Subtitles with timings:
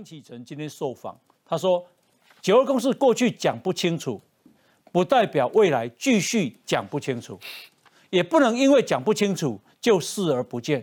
[0.00, 1.86] 张启成今天受访，他说
[2.40, 4.18] 九二共识过去讲不清楚，
[4.90, 7.38] 不代表未来继续讲不清楚，
[8.08, 10.82] 也不能因为讲不清楚就视而不见。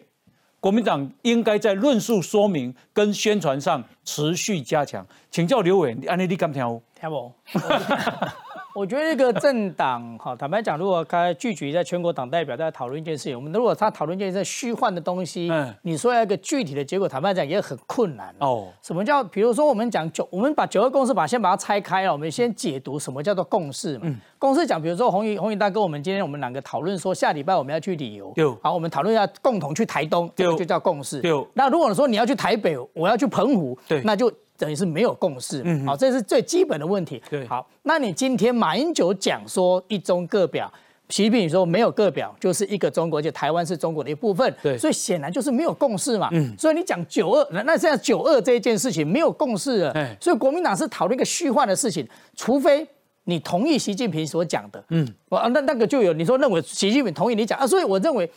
[0.59, 5.03] 国民党应该在论述说明跟宣传上持续加强。
[5.31, 6.61] 请教刘伟，安利你敢听？
[6.93, 7.34] 听不？
[8.78, 18.68] 我觉得这个政党，哈，坦白讲，如果他聚集在全国党代表在讨论一件事情，我们如果他讨论一件事虚幻的东西，嗯，你说要一个具体的结果，坦白讲也很困难哦。
[18.84, 19.23] 什么叫？
[19.23, 24.16] 比如说我们讲九，我们把九二共识把先把它拆开了，我们先解读什么叫做共识嘛。
[24.38, 31.20] 共识讲，比如说红云红云大哥，我们今天我们两个讨论说下礼拜我们要去旅游，好，我们讨论一下共同去台东，这个就叫共识。
[31.55, 34.32] 那如果说你要去台北，我要去澎湖，对，那就。
[34.57, 37.21] 等于是没有共识，好，这是最基本的问题。
[37.29, 40.71] 对，好，那你今天马英九讲说一中各表，
[41.09, 44.51] 习近平说没有各表，就是一个中国，就台湾是中国的一部分。
[44.63, 46.29] 对，所以显然就是没有共识嘛。
[46.31, 50.17] 嗯，所以你讲九二，那那现在九二这一件事情没有共识了。
[50.20, 52.85] 所以国民党是讨论一个虚幻的事情，除非
[53.26, 54.84] 你同意习近平所讲的。
[54.89, 58.27] 嗯，我那那个就有你说认为习近平同意你讲啊，所以我认为，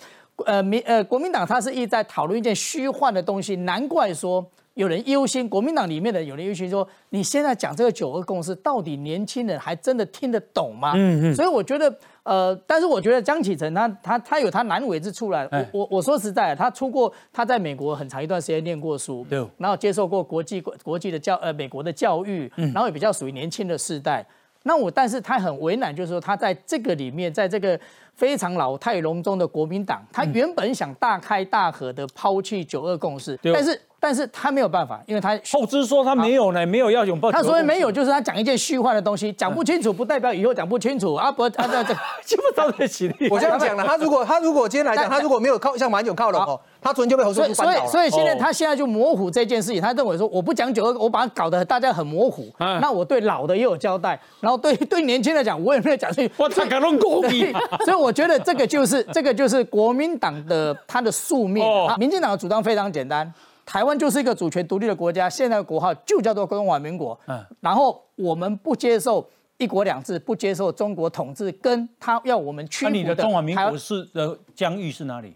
[0.45, 4.47] 呃民呃国民党他是一直在讨论一件虚幻的东西，难怪说。
[4.81, 10.93] 有人忧心，国民党里面的有人忧心说，你现在讲这个九二共识，到底年轻人还真的听得懂吗？
[10.97, 11.35] 嗯嗯。
[11.35, 15.47] 所以我觉得，呃，但是我觉得江启臣他他他有他难为之处来。
[15.53, 24.27] 我我我说实在，他出过他在美国很长一段时间念过书，对，然后接受过国际国际的教呃美国的教育，然后也比较属于年轻的世代。
[24.63, 27.79] 那我但是他很为难，就是说他在这个里面，在这个
[28.21, 33.81] 非常老态龙钟的国民党，他原本想大开大合的抛弃九二共识，但是。
[34.03, 37.31] 但是他没有办法，因为他后知说他没有呢，没有要拥抱。
[37.31, 41.31] 他所谓没有，就是他讲一件虚幻的东西，讲不清楚，不代表以后讲不清楚啊！
[41.31, 41.93] 不，他这 这
[42.25, 43.29] 基本上在起立。
[43.29, 52.51] 我这样讲了， 他如果他如果今天来讲，他如果没有靠向马英九靠拢哦，他昨天就被侯友宜所以所以现在他现在就模糊这件事情，他认为说我不讲九二，我把它搞得大家很模糊。
[52.59, 56.11] 那我对老的也有交代，然后对对年轻的讲，我也没有讲。
[56.39, 57.53] 我才敢弄国民。
[57.85, 61.65] 所以我觉得这个就是 这个就是国民党的他的宿命。
[61.99, 63.33] 民进党的主张非常简单。
[63.67, 67.19] 台湾就是一个主权独立的国家，现在的国号就叫做中华民国。
[67.29, 69.25] 嗯，然后我们不接受
[69.59, 72.91] 一国两制，不接受中国统治，跟他要我们屈服的。
[72.91, 75.33] 那你的中华民国是的疆域是哪里？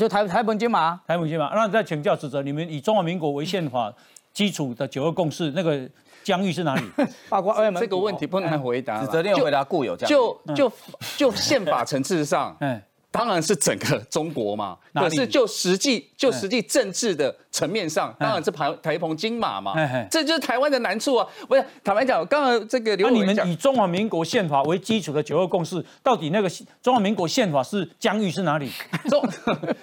[0.00, 0.98] 就台台本金马。
[1.06, 1.54] 台本金马。
[1.54, 3.92] 那再请教指责，你们以中华民国为宪法
[4.36, 5.88] 基础的九二共识，那个
[6.22, 6.82] 疆域是哪里？
[7.30, 9.00] 包括这个问题不能回答。
[9.00, 10.12] 指责你回答固有疆域。
[10.12, 10.72] 就就
[11.16, 12.82] 就宪法层次上， 嗯。
[13.16, 19.72] 当然是整个中国嘛，可是就实际就实际政治的层面上，当然是台台澎金马嘛，
[20.10, 21.26] 这就是台湾的难处啊。
[21.48, 26.50] 不是坦白讲，刚刚这个刘你们以中华民国宪法为基础的九二共识，到底那个
[26.82, 28.70] 中华民国宪法是疆域是哪里？
[29.08, 29.26] 中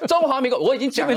[0.08, 1.16] 中华民国我已经讲了，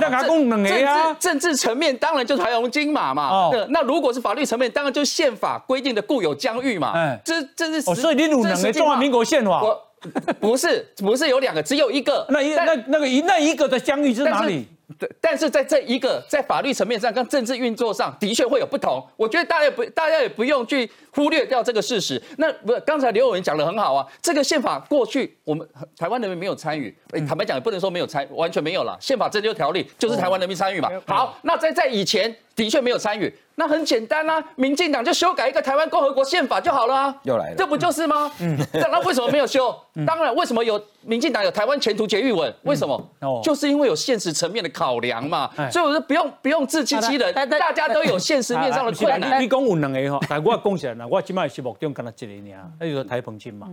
[0.66, 3.50] 政治政治层面当然就是台澎金马嘛。
[3.68, 6.94] 那如果是法律层面，当然就是宪法规定的固有疆域嘛。
[7.24, 9.62] 这这是所以你鲁能的中华民国宪法。
[10.40, 12.26] 不是，不是有两个，只有一个。
[12.28, 14.66] 那一那那个一那一个的疆域是哪里？
[14.98, 19.04] 对，但是在这一个在法律层面上跟政治运作上的确会有不同。
[19.16, 22.22] 我觉得大家不，大家也不用去忽略掉这个事实。
[22.38, 24.06] 那不，刚才刘伟文讲的很好啊。
[24.22, 25.68] 这个宪法过去我们
[25.98, 26.96] 台湾人民没有参与，
[27.26, 28.96] 坦白讲也不能说没有参，完全没有了。
[29.00, 30.88] 宪法这六条例就是台湾人民参与嘛。
[31.06, 33.32] 好，那在在以前的确没有参与。
[33.58, 38.30] 那很简单啊，民进党就修改一个台湾共和国宪法就好了啊，又来了，这不就是吗？
[38.40, 39.74] 嗯，那为什么没有修？
[40.06, 42.52] 当然，为什么有民进党有台湾前途捷育稳？
[42.64, 42.94] 为什么？
[43.20, 45.50] 哦，就是因为有现实层面的考量嘛。
[45.70, 49.42] 所以我说不用不用自欺欺人，大家都有现实面上的困难。
[49.42, 53.68] 你讲有两个哈，但我讲起来呢，我今麦是目中干了一个尔，那就是台澎金嘛。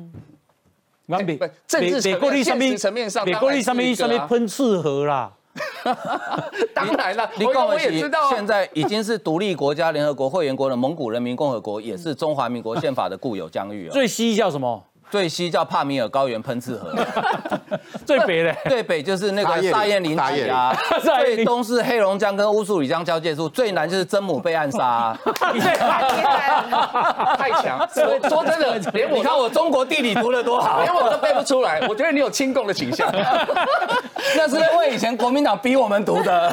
[1.06, 5.34] 美政治层面、现实层面上，美国历上面上面喷赤河啦。
[6.74, 13.92] 当然了，你我也知道，现在已经是独立国家、联合国会员国的蒙古人民共和国，也是中华民国宪法的固有疆域啊。
[13.92, 14.84] 最西叫什么？
[15.14, 16.92] 最西叫帕米尔高原喷刺河，
[18.04, 25.16] 最北的 最北就是那个沙燕林体啊，最东是黑龙江跟乌苏里江交界处，最南就是曾母被暗杀。
[27.38, 27.88] 太强！
[27.96, 31.80] 我说真的，连我你看我中国地理读的多好，连我都背不出来。
[31.88, 33.08] 我觉得你有亲共的倾向，
[34.36, 36.52] 那是因为以前国民党逼我们读的。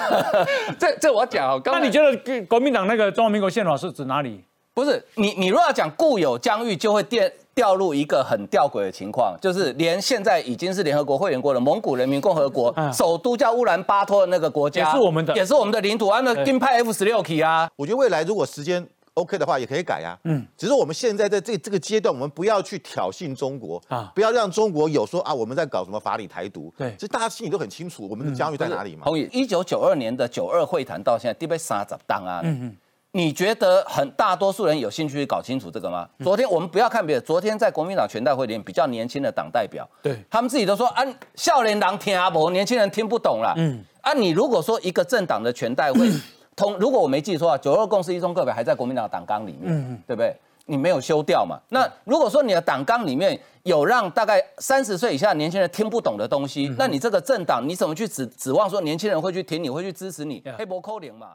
[0.78, 4.44] 这这我讲哦，那你觉得国民党那个中华民国宪法是指哪里？
[4.74, 7.32] 不是你你如果要讲固有疆域，就会电。
[7.54, 16.20] 掉入一个很吊诡的情况，就是连现在已经是联合国会员国的蒙古人民共和国，首都叫乌兰巴托的那个国家，也是我们的，也是我们的领土啊。
[16.20, 20.16] 那金派 F 十六 K 啊，我觉得未来如果时间 OK 的话，也可以改啊。
[20.24, 26.72] 嗯，只是我们现在在这这个阶段，我们不要去挑衅中国啊，不要让中国有说啊，我们在搞什么法理台独。
[26.78, 29.04] 对，其实大家心里都很清楚，我们的疆域在哪里嘛。
[29.04, 29.28] 同意。
[29.32, 32.40] 一九九二年的九二会谈到现在，第被三十当啊。
[32.44, 32.76] 嗯嗯。
[33.12, 36.08] 你觉得很大多数人有兴趣搞清楚这个吗？
[36.22, 41.04] 昨天我们不要看别的，昨天在国民党全代会里面比较年轻的党代表，对他们自己都说啊，
[41.34, 43.52] 少年郎听阿伯，年轻人听不懂啦。
[43.56, 46.08] 嗯，啊，你如果说一个政党的全代会
[46.54, 50.34] 通，如果我没记错啊，九二共识一中各表还在国民党党纲里面，嗯对不对？
[50.66, 51.58] 你没有修掉嘛？
[51.70, 60.40] 那如果说你的党纲里面有让大概三十岁以下年轻人听不懂的东西，那你这个政党你怎么去指指望说年轻人会去听你会去支持你？
[60.56, 61.30] 黑博扣零嘛？